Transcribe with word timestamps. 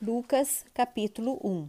Lucas, 0.00 0.64
capítulo 0.72 1.40
1 1.42 1.68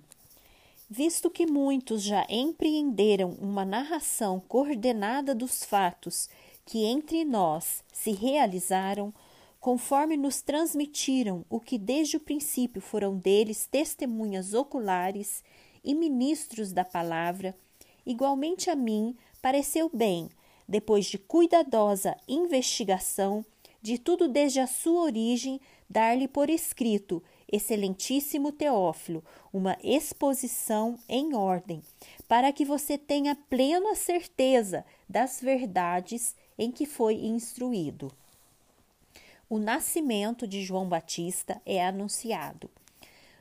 Visto 0.88 1.32
que 1.32 1.48
muitos 1.48 2.04
já 2.04 2.28
empreenderam 2.30 3.32
uma 3.42 3.66
narração 3.66 4.40
coordenada 4.40 5.34
dos 5.34 5.64
fatos 5.64 6.30
que 6.64 6.86
entre 6.86 7.26
nós 7.26 7.84
se 7.92 8.12
realizaram, 8.12 9.12
conforme 9.60 10.16
nos 10.16 10.44
transmitiram 10.44 11.44
o 11.50 11.60
que 11.60 11.80
desde 11.80 12.18
o 12.18 12.20
princípio 12.20 12.80
foram 12.80 13.18
deles 13.18 13.66
testemunhas 13.66 14.54
oculares 14.54 15.44
e 15.84 15.96
ministros 15.96 16.72
da 16.72 16.86
palavra, 16.86 17.58
igualmente 18.06 18.70
a 18.70 18.76
mim 18.76 19.18
pareceu 19.42 19.90
bem, 19.92 20.30
depois 20.68 21.08
de 21.08 21.18
cuidadosa 21.18 22.16
investigação 22.28 23.44
de 23.82 23.98
tudo 23.98 24.28
desde 24.28 24.60
a 24.60 24.68
sua 24.68 25.02
origem, 25.02 25.60
dar-lhe 25.90 26.28
por 26.28 26.48
escrito, 26.48 27.24
excelentíssimo 27.52 28.52
Teófilo, 28.52 29.24
uma 29.52 29.78
exposição 29.84 30.98
em 31.08 31.34
ordem, 31.34 31.82
para 32.28 32.54
que 32.54 32.64
você 32.64 32.98
tenha 32.98 33.36
plena 33.36 33.96
certeza 33.96 34.86
das 35.08 35.42
verdades 35.42 36.36
em 36.58 36.72
que 36.72 36.86
foi 36.86 37.16
instruído. 37.16 38.12
O 39.50 39.58
nascimento 39.58 40.48
de 40.48 40.64
João 40.64 40.88
Batista 40.88 41.60
é 41.66 41.84
anunciado. 41.84 42.70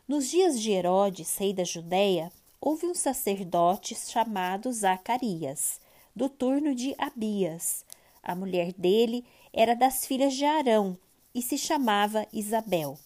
Nos 0.06 0.30
dias 0.30 0.58
de 0.58 0.70
Herodes, 0.70 1.36
rei 1.36 1.52
da 1.52 1.64
Judéia, 1.64 2.32
houve 2.58 2.86
um 2.86 2.94
sacerdote 2.94 3.94
chamado 3.94 4.72
Zacarias, 4.72 5.80
do 6.16 6.28
turno 6.28 6.74
de 6.74 6.94
Abias. 6.96 7.84
A 8.22 8.34
mulher 8.34 8.72
dele 8.72 9.24
era 9.52 9.74
das 9.74 10.06
filhas 10.06 10.34
de 10.34 10.46
Arão 10.46 10.96
e 11.34 11.42
se 11.42 11.58
chamava 11.58 12.26
Isabel. 12.32 12.98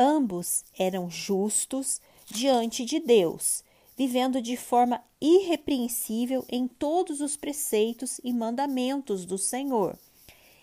Ambos 0.00 0.64
eram 0.78 1.10
justos 1.10 2.00
diante 2.26 2.84
de 2.84 3.00
Deus, 3.00 3.64
vivendo 3.96 4.40
de 4.40 4.56
forma 4.56 5.02
irrepreensível 5.20 6.46
em 6.48 6.68
todos 6.68 7.20
os 7.20 7.36
preceitos 7.36 8.20
e 8.22 8.32
mandamentos 8.32 9.24
do 9.24 9.36
Senhor. 9.36 9.98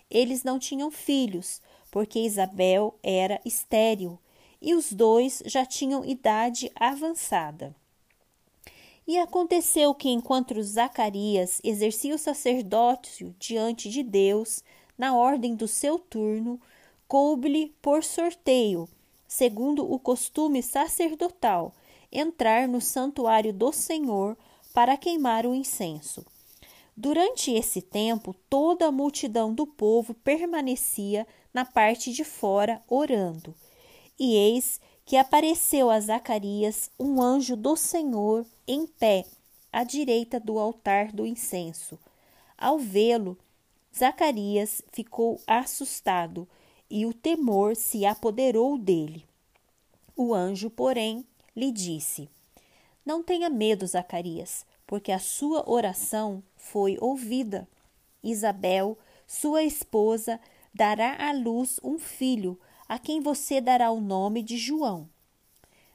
Eles 0.09 0.46
não 0.46 0.58
tinham 0.58 0.90
filhos, 0.90 1.62
porque 1.92 2.20
Isabel 2.20 2.98
era 3.04 3.42
estéril 3.44 4.18
e 4.62 4.74
os 4.74 4.94
dois 4.94 5.44
já 5.46 5.66
tinham 5.66 6.06
idade 6.06 6.72
avançada. 6.74 7.76
E 9.06 9.18
aconteceu 9.18 9.94
que, 9.94 10.08
enquanto 10.08 10.64
Zacarias 10.64 11.59
exercia 11.62 12.16
o 12.16 12.18
sacerdócio 12.18 13.36
diante 13.38 13.90
de 13.90 14.02
Deus, 14.02 14.64
na 14.98 15.14
ordem 15.14 15.56
do 15.56 15.68
seu 15.68 16.00
turno, 16.00 16.58
coube-lhe 17.06 17.76
por 17.81 18.02
sorteio, 18.02 18.88
segundo 19.28 19.90
o 19.90 20.00
costume 20.00 20.62
sacerdotal, 20.62 21.73
entrar 22.12 22.68
no 22.68 22.80
santuário 22.80 23.54
do 23.54 23.72
Senhor 23.72 24.38
para 24.73 24.98
queimar 24.98 25.45
o 25.45 25.54
incenso. 25.54 26.26
Durante 26.95 27.52
esse 27.52 27.81
tempo, 27.81 28.34
toda 28.50 28.88
a 28.88 28.92
multidão 28.92 29.53
do 29.53 29.68
povo 29.68 30.14
permanecia 30.14 31.28
na 31.53 31.66
parte 31.66 32.12
de 32.14 32.23
fora 32.23 32.81
orando. 32.88 33.53
E 34.18 34.36
eis 34.36 34.80
que 35.06 35.18
apareceu 35.18 35.90
a 35.90 36.00
Zacarias 36.00 36.90
um 36.98 37.22
anjo 37.22 37.56
do 37.56 37.76
Senhor 37.76 38.46
em 38.68 38.88
pé, 38.88 39.26
à 39.72 39.84
direita 39.84 40.40
do 40.40 40.58
altar 40.58 41.12
do 41.12 41.26
incenso. 41.26 42.00
Ao 42.58 42.80
vê-lo, 42.80 43.38
Zacarias 43.96 44.81
ficou 44.92 45.40
assustado 45.46 46.48
e 46.96 47.06
o 47.06 47.14
temor 47.14 47.76
se 47.76 48.06
apoderou 48.06 48.78
dele. 48.78 49.26
O 50.16 50.34
anjo, 50.34 50.70
porém, 50.70 51.26
lhe 51.54 51.70
disse: 51.70 52.30
Não 53.06 53.22
tenha 53.22 53.50
medo, 53.50 53.86
Zacarias, 53.86 54.66
porque 54.88 55.12
a 55.12 55.20
sua 55.20 55.70
oração 55.70 56.42
foi 56.56 56.98
ouvida. 57.02 57.68
Isabel, 58.24 58.97
sua 59.28 59.62
esposa, 59.62 60.40
dará 60.74 61.18
à 61.19 61.34
luz 61.34 61.81
um 61.84 62.00
filho, 62.00 62.58
a 62.88 62.98
quem 62.98 63.19
você 63.19 63.59
dará 63.59 63.92
o 63.92 64.00
nome 64.00 64.42
de 64.42 64.56
João. 64.58 65.09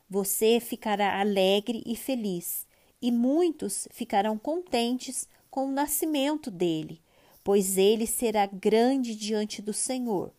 Você 0.06 0.60
ficará 0.60 1.18
alegre 1.18 1.82
e 1.86 1.96
feliz, 1.96 2.66
e 3.00 3.10
muitos 3.10 3.88
ficarão 3.90 4.36
contentes 4.36 5.26
com 5.50 5.64
o 5.64 5.72
nascimento 5.72 6.50
dele, 6.50 7.00
pois 7.42 7.78
ele 7.78 8.06
será 8.06 8.44
grande 8.44 9.16
diante 9.16 9.62
do 9.62 9.72
Senhor. 9.72 10.30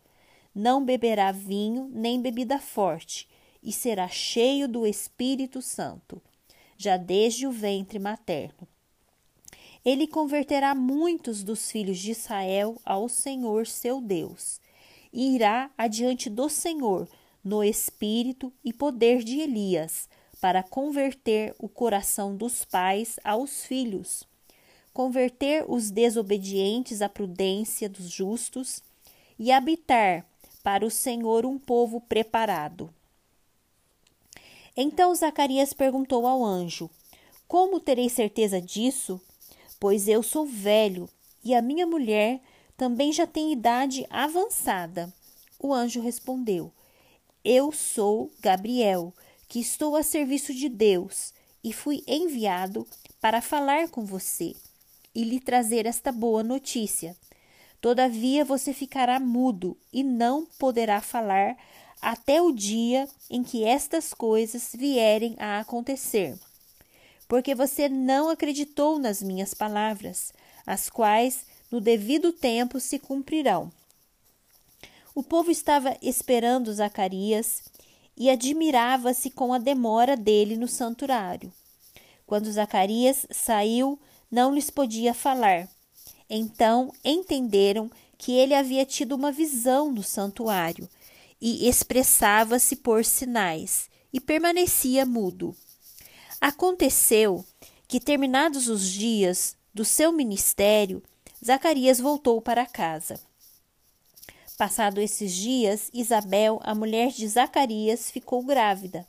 Não 0.53 0.83
beberá 0.83 1.31
vinho 1.31 1.89
nem 1.93 2.21
bebida 2.21 2.59
forte, 2.59 3.27
e 3.63 3.71
será 3.71 4.07
cheio 4.07 4.67
do 4.67 4.85
Espírito 4.85 5.61
Santo, 5.61 6.21
já 6.77 6.97
desde 6.97 7.47
o 7.47 7.51
ventre 7.51 7.99
materno. 7.99 8.67
Ele 9.83 10.05
converterá 10.05 10.75
muitos 10.75 11.43
dos 11.43 11.71
filhos 11.71 11.97
de 11.97 12.11
Israel 12.11 12.79
ao 12.83 13.07
Senhor 13.07 13.65
seu 13.65 14.01
Deus, 14.01 14.59
e 15.13 15.35
irá 15.35 15.71
adiante 15.77 16.29
do 16.29 16.49
Senhor 16.49 17.07
no 17.43 17.63
espírito 17.63 18.53
e 18.63 18.71
poder 18.71 19.23
de 19.23 19.39
Elias, 19.39 20.07
para 20.39 20.63
converter 20.63 21.55
o 21.59 21.69
coração 21.69 22.35
dos 22.35 22.65
pais 22.65 23.19
aos 23.23 23.63
filhos, 23.65 24.23
converter 24.93 25.63
os 25.67 25.91
desobedientes 25.91 27.01
à 27.01 27.07
prudência 27.07 27.87
dos 27.87 28.09
justos 28.09 28.81
e 29.37 29.51
habitar 29.51 30.25
para 30.63 30.85
o 30.85 30.91
Senhor 30.91 31.45
um 31.45 31.57
povo 31.57 31.99
preparado. 32.01 32.93
Então 34.75 35.13
Zacarias 35.13 35.73
perguntou 35.73 36.25
ao 36.25 36.43
anjo: 36.43 36.89
Como 37.47 37.79
terei 37.79 38.09
certeza 38.09 38.61
disso? 38.61 39.21
Pois 39.79 40.07
eu 40.07 40.21
sou 40.23 40.45
velho 40.45 41.09
e 41.43 41.53
a 41.53 41.61
minha 41.61 41.85
mulher 41.85 42.39
também 42.77 43.11
já 43.11 43.27
tem 43.27 43.51
idade 43.51 44.05
avançada. 44.09 45.13
O 45.59 45.73
anjo 45.73 46.01
respondeu: 46.01 46.71
Eu 47.43 47.71
sou 47.71 48.31
Gabriel, 48.39 49.13
que 49.47 49.59
estou 49.59 49.95
a 49.95 50.03
serviço 50.03 50.53
de 50.53 50.69
Deus 50.69 51.33
e 51.63 51.73
fui 51.73 52.03
enviado 52.07 52.87
para 53.19 53.41
falar 53.41 53.89
com 53.89 54.05
você 54.05 54.55
e 55.13 55.23
lhe 55.23 55.39
trazer 55.39 55.85
esta 55.85 56.11
boa 56.11 56.41
notícia. 56.41 57.15
Todavia 57.81 58.45
você 58.45 58.73
ficará 58.73 59.19
mudo 59.19 59.75
e 59.91 60.03
não 60.03 60.45
poderá 60.59 61.01
falar 61.01 61.57
até 61.99 62.39
o 62.39 62.51
dia 62.51 63.09
em 63.27 63.43
que 63.43 63.63
estas 63.63 64.13
coisas 64.13 64.69
vierem 64.77 65.35
a 65.39 65.59
acontecer. 65.59 66.37
Porque 67.27 67.55
você 67.55 67.89
não 67.89 68.29
acreditou 68.29 68.99
nas 68.99 69.23
minhas 69.23 69.55
palavras, 69.55 70.31
as 70.65 70.91
quais 70.91 71.43
no 71.71 71.81
devido 71.81 72.31
tempo 72.31 72.79
se 72.79 72.99
cumprirão. 72.99 73.71
O 75.15 75.23
povo 75.23 75.49
estava 75.49 75.97
esperando 76.03 76.71
Zacarias 76.71 77.63
e 78.15 78.29
admirava-se 78.29 79.31
com 79.31 79.53
a 79.53 79.57
demora 79.57 80.15
dele 80.15 80.55
no 80.55 80.67
santuário. 80.67 81.51
Quando 82.27 82.51
Zacarias 82.51 83.25
saiu, 83.31 83.99
não 84.29 84.53
lhes 84.53 84.69
podia 84.69 85.13
falar 85.13 85.67
então 86.33 86.93
entenderam 87.03 87.91
que 88.17 88.31
ele 88.31 88.53
havia 88.53 88.85
tido 88.85 89.13
uma 89.13 89.33
visão 89.33 89.91
no 89.91 90.01
santuário 90.01 90.87
e 91.41 91.67
expressava-se 91.67 92.77
por 92.77 93.03
sinais 93.03 93.89
e 94.13 94.21
permanecia 94.21 95.05
mudo. 95.05 95.53
Aconteceu 96.39 97.43
que, 97.85 97.99
terminados 97.99 98.69
os 98.69 98.89
dias 98.89 99.57
do 99.73 99.83
seu 99.83 100.13
ministério, 100.13 101.03
Zacarias 101.43 101.99
voltou 101.99 102.41
para 102.41 102.65
casa. 102.65 103.19
Passado 104.57 105.01
esses 105.01 105.33
dias, 105.33 105.89
Isabel, 105.93 106.61
a 106.63 106.73
mulher 106.73 107.11
de 107.11 107.27
Zacarias, 107.27 108.09
ficou 108.09 108.41
grávida 108.43 109.05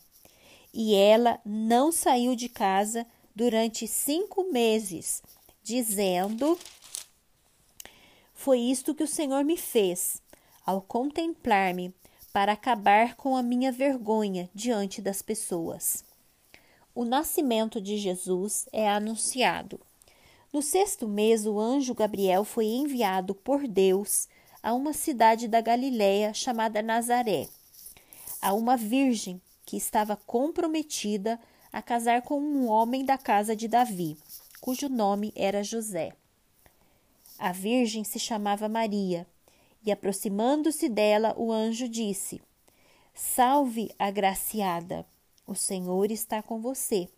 e 0.75 0.94
ela 0.94 1.38
não 1.44 1.93
saiu 1.93 2.35
de 2.35 2.49
casa 2.49 3.06
durante 3.37 3.87
cinco 3.87 4.50
meses, 4.50 5.23
dizendo 5.62 6.58
foi 8.43 8.59
isto 8.59 8.93
que 8.93 9.05
o 9.05 9.09
Senhor 9.09 9.44
me 9.44 9.56
fez, 9.56 10.21
ao 10.67 10.83
contemplar-me, 10.83 11.94
para 12.33 12.55
acabar 12.55 13.15
com 13.15 13.37
a 13.37 13.43
minha 13.43 13.71
vergonha 13.71 14.50
diante 14.53 15.00
das 15.00 15.23
pessoas. 15.23 16.05
O 16.93 17.05
nascimento 17.05 17.81
de 17.81 17.97
Jesus 17.97 18.67
é 18.73 18.91
anunciado. 18.91 19.81
No 20.53 20.61
sexto 20.61 21.06
mês, 21.06 21.47
o 21.47 21.61
anjo 21.61 21.94
Gabriel 21.94 22.43
foi 22.43 22.67
enviado 22.67 23.33
por 23.33 23.69
Deus 23.69 24.27
a 24.61 24.75
uma 24.75 24.93
cidade 24.93 25.47
da 25.47 25.61
Galiléia 25.61 26.35
chamada 26.35 26.83
Nazaré, 26.83 27.47
a 28.41 28.53
uma 28.55 28.77
virgem 28.77 29.41
que 29.65 29.77
estava 29.77 30.17
comprometida 30.17 31.39
a 31.73 31.81
casar 31.81 32.23
com 32.23 32.41
um 32.41 32.67
homem 32.67 33.05
da 33.05 33.17
casa 33.17 33.55
de 33.55 33.69
Davi, 33.69 34.17
cujo 34.61 34.89
nome 34.89 35.33
era 35.37 35.62
José. 35.62 36.12
A 37.44 37.50
virgem 37.50 38.05
se 38.05 38.21
chamava 38.21 38.69
Maria, 38.69 39.27
e 39.85 39.91
aproximando-se 39.91 40.89
dela, 40.89 41.35
o 41.37 41.50
anjo 41.50 41.89
disse: 41.89 42.41
Salve, 43.12 43.91
agraciada, 43.99 45.05
o 45.44 45.53
Senhor 45.53 46.12
está 46.12 46.41
com 46.41 46.61
você. 46.61 47.09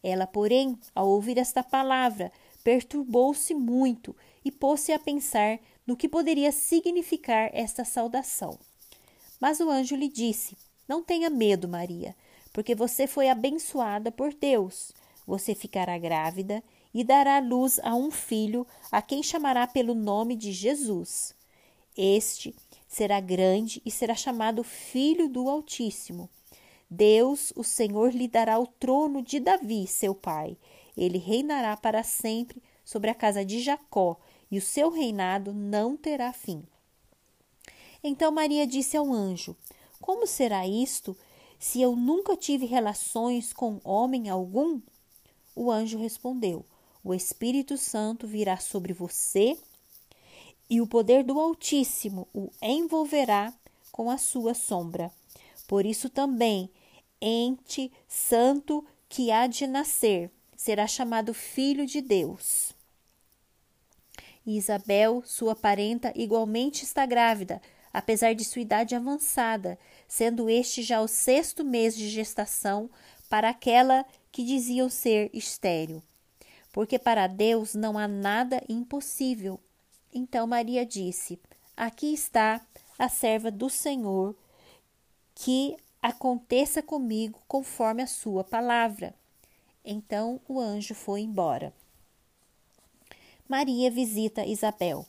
Ela, 0.00 0.28
porém, 0.28 0.78
ao 0.94 1.08
ouvir 1.08 1.38
esta 1.38 1.60
palavra, 1.60 2.30
perturbou-se 2.62 3.52
muito 3.52 4.14
e 4.44 4.52
pôs-se 4.52 4.92
a 4.92 4.98
pensar 5.00 5.58
no 5.84 5.96
que 5.96 6.08
poderia 6.08 6.52
significar 6.52 7.50
esta 7.52 7.84
saudação. 7.84 8.56
Mas 9.40 9.58
o 9.58 9.68
anjo 9.68 9.96
lhe 9.96 10.08
disse: 10.08 10.56
Não 10.86 11.02
tenha 11.02 11.28
medo, 11.28 11.66
Maria, 11.66 12.14
porque 12.52 12.76
você 12.76 13.08
foi 13.08 13.28
abençoada 13.28 14.12
por 14.12 14.32
Deus. 14.32 14.92
Você 15.26 15.52
ficará 15.52 15.98
grávida 15.98 16.62
e 16.94 17.02
dará 17.02 17.40
luz 17.40 17.80
a 17.82 17.94
um 17.96 18.10
filho, 18.10 18.64
a 18.90 19.02
quem 19.02 19.20
chamará 19.20 19.66
pelo 19.66 19.94
nome 19.94 20.36
de 20.36 20.52
Jesus. 20.52 21.34
Este 21.96 22.54
será 22.86 23.18
grande 23.18 23.82
e 23.84 23.90
será 23.90 24.14
chamado 24.14 24.62
Filho 24.62 25.28
do 25.28 25.50
Altíssimo. 25.50 26.30
Deus, 26.88 27.52
o 27.56 27.64
Senhor, 27.64 28.14
lhe 28.14 28.28
dará 28.28 28.58
o 28.60 28.66
trono 28.68 29.20
de 29.20 29.40
Davi, 29.40 29.88
seu 29.88 30.14
pai. 30.14 30.56
Ele 30.96 31.18
reinará 31.18 31.76
para 31.76 32.04
sempre 32.04 32.62
sobre 32.84 33.10
a 33.10 33.14
casa 33.14 33.44
de 33.44 33.58
Jacó, 33.60 34.16
e 34.48 34.58
o 34.58 34.62
seu 34.62 34.90
reinado 34.90 35.52
não 35.52 35.96
terá 35.96 36.32
fim. 36.32 36.62
Então 38.02 38.30
Maria 38.30 38.66
disse 38.66 38.96
ao 38.96 39.12
anjo: 39.12 39.56
Como 40.00 40.26
será 40.26 40.68
isto, 40.68 41.16
se 41.58 41.80
eu 41.80 41.96
nunca 41.96 42.36
tive 42.36 42.66
relações 42.66 43.52
com 43.52 43.80
homem 43.82 44.28
algum? 44.28 44.80
O 45.56 45.70
anjo 45.70 45.98
respondeu: 45.98 46.64
O 47.04 47.12
Espírito 47.12 47.76
Santo 47.76 48.26
virá 48.26 48.56
sobre 48.56 48.94
você 48.94 49.58
e 50.70 50.80
o 50.80 50.86
poder 50.86 51.22
do 51.22 51.38
Altíssimo 51.38 52.26
o 52.32 52.50
envolverá 52.62 53.52
com 53.92 54.10
a 54.10 54.16
sua 54.16 54.54
sombra. 54.54 55.12
Por 55.68 55.84
isso 55.84 56.08
também, 56.08 56.70
ente 57.20 57.92
santo 58.08 58.82
que 59.06 59.30
há 59.30 59.46
de 59.46 59.66
nascer 59.66 60.30
será 60.56 60.86
chamado 60.86 61.34
Filho 61.34 61.84
de 61.84 62.00
Deus. 62.00 62.72
Isabel, 64.46 65.22
sua 65.26 65.54
parenta, 65.54 66.10
igualmente 66.16 66.84
está 66.84 67.04
grávida, 67.04 67.60
apesar 67.92 68.34
de 68.34 68.46
sua 68.46 68.62
idade 68.62 68.94
avançada, 68.94 69.78
sendo 70.08 70.48
este 70.48 70.82
já 70.82 71.02
o 71.02 71.08
sexto 71.08 71.62
mês 71.62 71.94
de 71.94 72.08
gestação 72.08 72.88
para 73.28 73.50
aquela 73.50 74.06
que 74.32 74.42
diziam 74.42 74.88
ser 74.88 75.30
estéril. 75.34 76.02
Porque 76.74 76.98
para 76.98 77.28
Deus 77.28 77.76
não 77.76 77.96
há 77.96 78.08
nada 78.08 78.60
impossível. 78.68 79.60
Então 80.12 80.44
Maria 80.44 80.84
disse: 80.84 81.40
Aqui 81.76 82.12
está 82.12 82.60
a 82.98 83.08
serva 83.08 83.48
do 83.48 83.70
Senhor, 83.70 84.34
que 85.36 85.76
aconteça 86.02 86.82
comigo 86.82 87.40
conforme 87.46 88.02
a 88.02 88.08
sua 88.08 88.42
palavra. 88.42 89.14
Então 89.84 90.40
o 90.48 90.58
anjo 90.58 90.96
foi 90.96 91.20
embora. 91.20 91.72
Maria 93.48 93.88
visita 93.88 94.44
Isabel. 94.44 95.06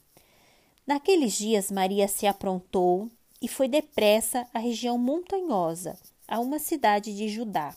Naqueles 0.86 1.34
dias, 1.34 1.72
Maria 1.72 2.08
se 2.08 2.28
aprontou 2.28 3.10
e 3.42 3.48
foi 3.48 3.68
depressa 3.68 4.48
à 4.54 4.60
região 4.60 5.00
montanhosa, 5.00 5.98
a 6.28 6.40
uma 6.40 6.60
cidade 6.60 7.18
de 7.18 7.28
Judá. 7.28 7.76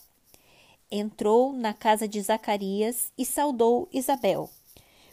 Entrou 0.90 1.52
na 1.52 1.74
casa 1.74 2.08
de 2.08 2.20
Zacarias 2.20 3.12
e 3.16 3.24
saudou 3.24 3.88
Isabel. 3.92 4.48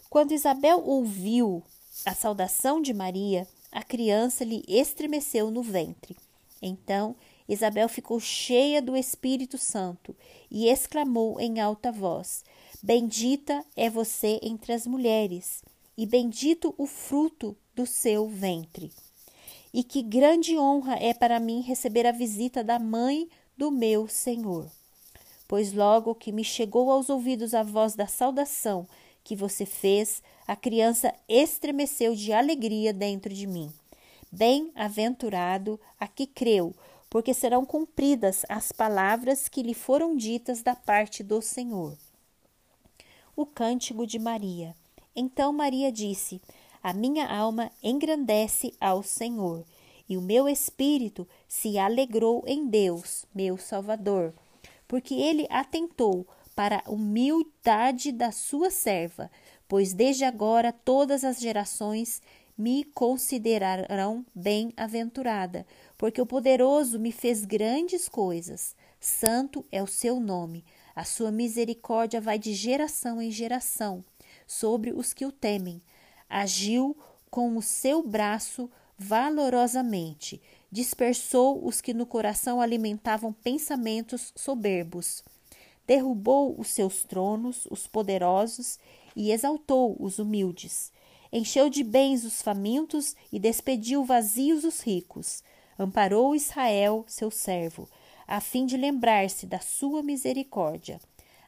Quando 0.10 0.32
Isabel 0.32 0.82
ouviu 0.86 1.62
a 2.06 2.14
saudação 2.14 2.82
de 2.82 2.94
Maria, 2.94 3.46
a 3.72 3.84
criança 3.84 4.46
lhe 4.46 4.64
estremeceu 4.70 5.52
no 5.52 5.62
ventre. 5.62 6.16
Então 6.62 7.16
Isabel 7.48 7.90
ficou 7.90 8.20
cheia 8.22 8.82
do 8.82 8.96
Espírito 8.96 9.58
Santo 9.58 10.16
e 10.50 10.68
exclamou 10.68 11.40
em 11.42 11.60
alta 11.60 11.92
voz: 11.92 12.46
Bendita 12.82 13.64
é 13.76 13.90
você 13.90 14.40
entre 14.42 14.72
as 14.72 14.88
mulheres, 14.88 15.62
e 15.98 16.06
bendito 16.06 16.74
o 16.78 16.88
fruto 16.88 17.56
do 17.76 17.86
seu 17.86 18.30
ventre. 18.30 18.94
E 19.74 19.84
que 19.84 20.02
grande 20.02 20.58
honra 20.58 20.96
é 20.96 21.14
para 21.14 21.38
mim 21.38 21.60
receber 21.60 22.06
a 22.06 22.14
visita 22.14 22.64
da 22.64 22.80
mãe 22.80 23.28
do 23.58 23.70
meu 23.70 24.08
Senhor. 24.08 24.72
Pois 25.48 25.74
logo 25.74 26.16
que 26.16 26.32
me 26.32 26.44
chegou 26.44 26.92
aos 26.92 27.10
ouvidos 27.10 27.54
a 27.54 27.64
voz 27.64 27.96
da 27.96 28.08
saudação 28.08 28.88
que 29.24 29.36
você 29.36 29.66
fez, 29.66 30.22
a 30.48 30.56
criança 30.56 31.14
estremeceu 31.28 32.14
de 32.16 32.32
alegria 32.32 32.94
dentro 32.94 33.34
de 33.34 33.48
mim. 33.48 33.72
Bem-aventurado 34.32 35.80
a 36.00 36.08
que 36.08 36.28
creu, 36.28 36.76
porque 37.10 37.34
serão 37.34 37.66
cumpridas 37.66 38.46
as 38.48 38.72
palavras 38.72 39.50
que 39.50 39.64
lhe 39.64 39.74
foram 39.74 40.16
ditas 40.16 40.62
da 40.62 40.76
parte 40.76 41.24
do 41.24 41.42
Senhor 41.42 41.98
o 43.36 43.46
cântico 43.46 44.08
de 44.08 44.18
Maria. 44.18 44.76
Então 45.16 45.52
Maria 45.52 45.92
disse: 45.92 46.42
A 46.82 46.94
minha 46.94 47.28
alma 47.28 47.72
engrandece 47.84 48.74
ao 48.80 49.04
Senhor, 49.04 49.66
e 50.08 50.16
o 50.16 50.22
meu 50.22 50.48
espírito 50.48 51.28
se 51.48 51.78
alegrou 51.78 52.44
em 52.48 52.68
Deus, 52.68 53.26
meu 53.34 53.58
Salvador, 53.58 54.34
porque 54.88 55.14
ele 55.16 55.48
atentou 55.50 56.28
para 56.56 56.82
a 56.86 56.90
humildade 56.90 58.12
da 58.12 58.32
sua 58.32 58.70
serva, 58.70 59.30
pois 59.68 59.94
desde 59.94 60.24
agora 60.24 60.72
todas 60.72 61.24
as 61.24 61.40
gerações 61.40 62.22
me 62.58 62.86
considerarão 62.86 64.26
bem-aventurada, 64.34 65.66
porque 65.98 66.22
o 66.22 66.26
poderoso 66.26 66.98
me 66.98 67.12
fez 67.12 67.44
grandes 67.44 68.08
coisas. 68.08 68.76
Santo 69.00 69.66
é 69.72 69.84
o 69.84 69.88
seu 69.88 70.20
nome. 70.20 70.64
A 70.96 71.04
sua 71.04 71.32
misericórdia 71.32 72.22
vai 72.22 72.40
de 72.40 72.54
geração 72.54 73.22
em 73.22 73.30
geração 73.30 74.04
sobre 74.48 74.94
os 74.94 75.14
que 75.14 75.26
o 75.26 75.32
temem. 75.32 75.82
Agiu 76.30 76.98
com 77.30 77.58
o 77.58 77.62
seu 77.62 78.02
braço 78.02 78.72
valorosamente, 78.98 80.42
dispersou 80.76 81.66
os 81.66 81.80
que 81.80 81.94
no 81.94 82.06
coração 82.06 82.60
alimentavam 82.60 83.32
pensamentos 83.32 84.34
soberbos. 84.36 85.24
Derrubou 85.88 86.60
os 86.60 86.68
seus 86.68 87.04
tronos, 87.04 87.66
os 87.72 87.88
poderosos, 87.88 88.78
e 89.16 89.32
exaltou 89.32 89.96
os 90.00 90.20
humildes. 90.20 90.92
Encheu 91.32 91.70
de 91.70 91.84
bens 91.84 92.26
os 92.26 92.42
famintos 92.42 93.16
e 93.32 93.40
despediu 93.40 94.04
vazios 94.04 94.66
os 94.66 94.82
ricos. 94.82 95.42
Amparou 95.80 96.36
Israel, 96.36 97.06
seu 97.08 97.32
servo 97.32 97.88
a 98.28 98.42
fim 98.42 98.66
de 98.66 98.76
lembrar-se 98.76 99.46
da 99.46 99.60
sua 99.60 100.02
misericórdia, 100.02 101.00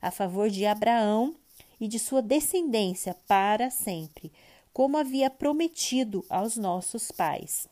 a 0.01 0.11
favor 0.11 0.49
de 0.49 0.65
Abraão 0.65 1.35
e 1.79 1.87
de 1.87 1.97
sua 1.99 2.21
descendência 2.21 3.15
para 3.27 3.69
sempre, 3.69 4.31
como 4.71 4.97
havia 4.97 5.29
prometido 5.29 6.23
aos 6.29 6.55
nossos 6.55 7.11
pais. 7.11 7.67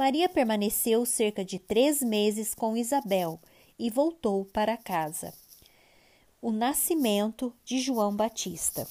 Maria 0.00 0.30
permaneceu 0.30 1.04
cerca 1.04 1.44
de 1.44 1.58
três 1.58 2.00
meses 2.00 2.54
com 2.54 2.74
Isabel 2.74 3.38
e 3.78 3.90
voltou 3.90 4.46
para 4.46 4.74
casa. 4.74 5.30
O 6.40 6.50
nascimento 6.50 7.54
de 7.66 7.78
João 7.78 8.16
Batista. 8.16 8.88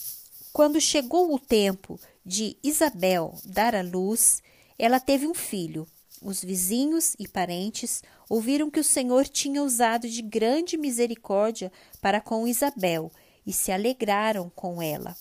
Quando 0.53 0.79
chegou 0.79 1.33
o 1.33 1.39
tempo 1.39 1.99
de 2.23 2.55
Isabel 2.63 3.33
dar 3.43 3.73
à 3.73 3.81
luz, 3.81 4.43
ela 4.77 4.99
teve 4.99 5.25
um 5.25 5.33
filho. 5.33 5.87
Os 6.21 6.43
vizinhos 6.43 7.15
e 7.17 7.27
parentes 7.27 8.03
ouviram 8.29 8.69
que 8.69 8.79
o 8.79 8.83
Senhor 8.83 9.27
tinha 9.27 9.63
usado 9.63 10.07
de 10.07 10.21
grande 10.21 10.77
misericórdia 10.77 11.71
para 11.99 12.21
com 12.21 12.47
Isabel 12.47 13.11
e 13.47 13.51
se 13.51 13.71
alegraram 13.71 14.47
com 14.51 14.79
ela. 14.79 15.17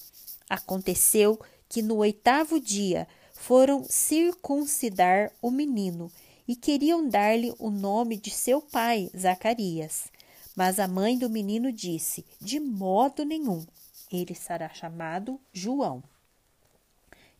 Aconteceu 0.51 1.41
que 1.67 1.81
no 1.81 1.97
oitavo 1.97 2.61
dia 2.61 3.09
foram 3.39 3.85
circuncidar 3.85 5.33
o 5.41 5.51
menino 5.51 6.11
e 6.47 6.57
queriam 6.57 7.09
dar-lhe 7.09 7.55
o 7.59 7.71
nome 7.71 8.17
de 8.17 8.31
seu 8.31 8.61
pai, 8.61 9.11
Zacarias. 9.17 10.11
Mas 10.57 10.81
a 10.81 10.89
mãe 10.89 11.17
do 11.17 11.31
menino 11.31 11.73
disse: 11.73 12.27
De 12.41 12.59
modo 12.59 13.25
nenhum, 13.25 13.65
ele 14.13 14.35
será 14.35 14.69
chamado 14.69 15.41
João. 15.53 16.03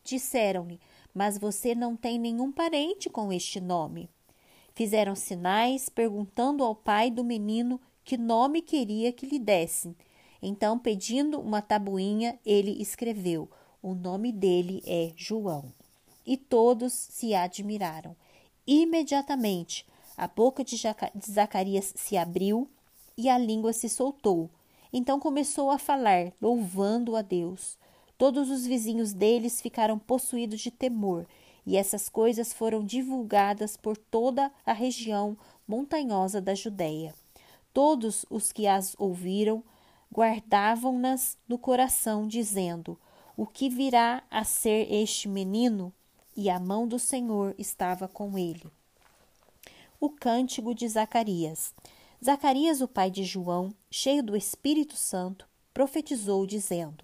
Disseram-lhe: 0.03 0.79
Mas 1.13 1.37
você 1.37 1.75
não 1.75 1.95
tem 1.95 2.17
nenhum 2.17 2.51
parente 2.51 3.09
com 3.09 3.31
este 3.31 3.59
nome. 3.59 4.09
Fizeram 4.73 5.15
sinais, 5.15 5.89
perguntando 5.89 6.63
ao 6.63 6.73
pai 6.73 7.11
do 7.11 7.23
menino 7.23 7.79
que 8.05 8.17
nome 8.17 8.61
queria 8.61 9.11
que 9.11 9.27
lhe 9.27 9.37
dessem. 9.37 9.95
Então, 10.41 10.79
pedindo 10.79 11.39
uma 11.39 11.61
tabuinha, 11.61 12.39
ele 12.45 12.81
escreveu: 12.81 13.49
O 13.81 13.93
nome 13.93 14.31
dele 14.31 14.81
é 14.87 15.11
João. 15.15 15.71
E 16.29 16.37
todos 16.37 16.93
se 16.93 17.33
admiraram. 17.33 18.15
Imediatamente, 18.67 19.83
a 20.15 20.27
boca 20.27 20.63
de 20.63 20.79
Zacarias 21.27 21.91
se 21.95 22.15
abriu 22.17 22.69
e 23.17 23.27
a 23.27 23.35
língua 23.35 23.73
se 23.73 23.89
soltou. 23.89 24.47
Então 24.93 25.19
começou 25.19 25.71
a 25.71 25.79
falar, 25.79 26.31
louvando 26.39 27.15
a 27.15 27.23
Deus. 27.23 27.79
Todos 28.15 28.51
os 28.51 28.63
vizinhos 28.63 29.11
deles 29.11 29.59
ficaram 29.59 29.97
possuídos 29.97 30.61
de 30.61 30.69
temor 30.69 31.25
e 31.65 31.75
essas 31.75 32.07
coisas 32.07 32.53
foram 32.53 32.85
divulgadas 32.85 33.75
por 33.75 33.97
toda 33.97 34.51
a 34.63 34.71
região 34.71 35.35
montanhosa 35.67 36.39
da 36.39 36.53
Judéia. 36.53 37.11
Todos 37.73 38.23
os 38.29 38.51
que 38.51 38.67
as 38.67 38.95
ouviram 38.99 39.63
guardavam-nas 40.13 41.39
no 41.47 41.57
coração, 41.57 42.27
dizendo: 42.27 42.99
O 43.35 43.47
que 43.47 43.67
virá 43.67 44.21
a 44.29 44.43
ser 44.43 44.93
este 44.93 45.27
menino? 45.27 45.91
E 46.41 46.49
a 46.49 46.57
mão 46.57 46.87
do 46.87 46.97
Senhor 46.97 47.53
estava 47.57 48.07
com 48.07 48.37
ele. 48.37 48.63
O 49.99 50.09
cântico 50.09 50.73
de 50.73 50.87
Zacarias. 50.87 51.73
Zacarias, 52.23 52.79
o 52.79 52.87
pai 52.87 53.11
de 53.11 53.25
João, 53.25 53.73
cheio 53.91 54.23
do 54.23 54.37
Espírito 54.37 54.95
Santo, 54.95 55.45
profetizou, 55.73 56.47
dizendo: 56.47 57.03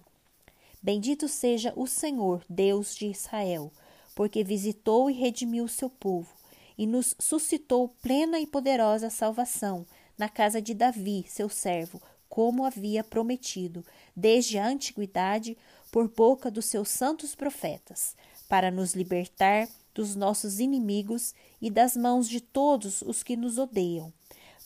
Bendito 0.82 1.28
seja 1.28 1.70
o 1.76 1.86
Senhor, 1.86 2.46
Deus 2.48 2.96
de 2.96 3.08
Israel, 3.08 3.70
porque 4.14 4.42
visitou 4.42 5.10
e 5.10 5.12
redimiu 5.12 5.64
o 5.64 5.68
seu 5.68 5.90
povo, 5.90 6.32
e 6.78 6.86
nos 6.86 7.14
suscitou 7.18 7.90
plena 8.00 8.40
e 8.40 8.46
poderosa 8.46 9.10
salvação 9.10 9.86
na 10.16 10.30
casa 10.30 10.62
de 10.62 10.72
Davi, 10.72 11.26
seu 11.28 11.50
servo, 11.50 12.00
como 12.26 12.64
havia 12.64 13.04
prometido, 13.04 13.84
desde 14.16 14.56
a 14.56 14.66
antiguidade, 14.66 15.58
por 15.92 16.08
boca 16.08 16.50
dos 16.50 16.64
seus 16.64 16.88
santos 16.88 17.34
profetas, 17.34 18.16
para 18.48 18.70
nos 18.70 18.94
libertar 18.94 19.68
dos 19.94 20.14
nossos 20.14 20.60
inimigos 20.60 21.34
e 21.60 21.70
das 21.70 21.96
mãos 21.96 22.28
de 22.28 22.40
todos 22.40 23.02
os 23.02 23.22
que 23.22 23.36
nos 23.36 23.58
odeiam, 23.58 24.12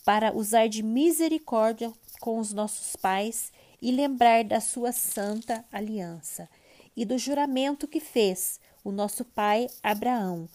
para 0.05 0.35
usar 0.35 0.69
de 0.69 0.83
misericórdia 0.83 1.93
com 2.21 2.39
os 2.39 2.53
nossos 2.53 2.97
pais 2.97 3.53
e 3.81 3.91
lembrar 3.91 4.45
da 4.45 4.61
sua 4.61 4.93
santa 4.93 5.65
aliança 5.73 6.49
e 6.97 7.05
do 7.05 7.17
juramento 7.17 7.87
que 7.87 8.01
fez 8.01 8.61
o 8.85 8.91
nosso 8.91 9.25
pai 9.25 9.69
Abraão, 9.83 10.49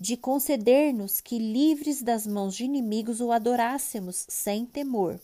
de 0.00 0.16
conceder-nos 0.16 1.20
que, 1.20 1.38
livres 1.38 2.02
das 2.02 2.26
mãos 2.26 2.56
de 2.56 2.64
inimigos, 2.64 3.20
o 3.20 3.30
adorássemos 3.30 4.26
sem 4.28 4.66
temor, 4.66 5.20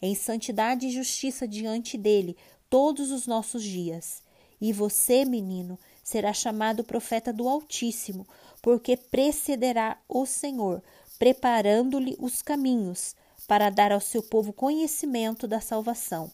em 0.00 0.14
santidade 0.14 0.86
e 0.86 0.92
justiça 0.92 1.48
diante 1.48 1.96
dele 1.96 2.36
todos 2.68 3.10
os 3.10 3.26
nossos 3.26 3.62
dias. 3.62 4.22
E 4.60 4.72
você, 4.72 5.24
menino, 5.24 5.78
será 6.04 6.32
chamado 6.32 6.84
profeta 6.84 7.32
do 7.32 7.48
Altíssimo, 7.48 8.24
porque 8.62 8.96
precederá 8.96 9.98
o 10.08 10.24
Senhor, 10.26 10.82
preparando-lhe 11.18 12.16
os 12.20 12.42
caminhos, 12.42 13.16
para 13.48 13.70
dar 13.70 13.90
ao 13.90 14.00
seu 14.00 14.22
povo 14.22 14.52
conhecimento 14.52 15.48
da 15.48 15.60
salvação, 15.60 16.30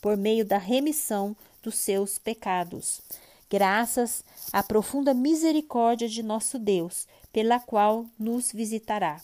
por 0.00 0.16
meio 0.16 0.44
da 0.44 0.58
remissão 0.58 1.36
dos 1.62 1.76
seus 1.76 2.18
pecados. 2.18 3.00
Graças 3.48 4.24
à 4.52 4.62
profunda 4.62 5.14
misericórdia 5.14 6.08
de 6.08 6.22
nosso 6.22 6.58
Deus, 6.58 7.06
pela 7.32 7.60
qual 7.60 8.06
nos 8.18 8.52
visitará 8.52 9.20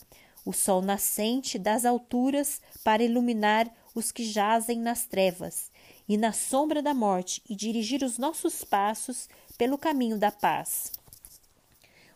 o 0.46 0.52
sol 0.52 0.80
nascente 0.80 1.58
das 1.58 1.84
alturas 1.84 2.60
para 2.84 3.02
iluminar 3.02 3.68
os 3.94 4.12
que 4.12 4.24
jazem 4.24 4.78
nas 4.78 5.04
trevas 5.04 5.72
e 6.08 6.16
na 6.16 6.32
sombra 6.32 6.80
da 6.80 6.94
morte 6.94 7.42
e 7.50 7.56
dirigir 7.56 8.04
os 8.04 8.16
nossos 8.16 8.62
passos 8.62 9.28
pelo 9.56 9.78
caminho 9.78 10.18
da 10.18 10.30
paz. 10.30 10.92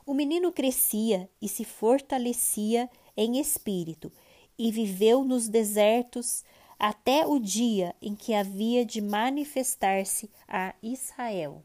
O 0.06 0.14
menino 0.14 0.50
crescia 0.52 1.28
e 1.40 1.48
se 1.48 1.64
fortalecia 1.64 2.90
em 3.16 3.38
espírito 3.38 4.12
e 4.58 4.70
viveu 4.70 5.24
nos 5.24 5.48
desertos 5.48 6.44
até 6.78 7.26
o 7.26 7.38
dia 7.38 7.94
em 8.00 8.14
que 8.14 8.34
havia 8.34 8.84
de 8.84 9.00
manifestar-se 9.00 10.30
a 10.48 10.74
Israel. 10.82 11.62